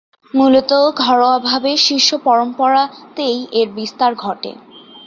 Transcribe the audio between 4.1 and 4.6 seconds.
ঘটে।